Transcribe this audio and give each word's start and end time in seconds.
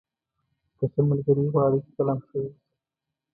که 0.77 0.85
ښه 0.91 1.01
ملګری 1.09 1.45
غواړئ 1.53 1.79
خپله 1.87 2.11
هم 2.13 2.19
ښه 2.27 2.37
واوسه. 2.41 2.59